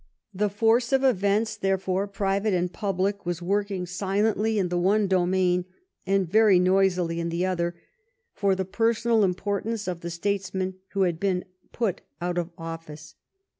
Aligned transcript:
The 0.33 0.49
force 0.49 0.91
of 0.91 1.03
events, 1.03 1.55
therefore, 1.55 2.07
private 2.07 2.55
and 2.55 2.73
public, 2.73 3.23
was 3.23 3.39
working 3.39 3.85
silently 3.85 4.57
in 4.57 4.69
the 4.69 4.77
one 4.79 5.05
domain 5.05 5.65
and 6.07 6.27
very 6.27 6.59
noisi 6.59 7.01
ly 7.07 7.13
in 7.17 7.29
the 7.29 7.45
other— 7.45 7.75
for 8.33 8.55
the 8.55 8.65
personal 8.65 9.23
importance 9.23 9.87
of 9.87 10.01
the 10.01 10.09
statesman 10.09 10.73
who 10.93 11.03
had 11.03 11.19
been 11.19 11.45
put 11.71 12.01
out 12.19 12.39
of 12.39 12.49
office. 12.57 13.13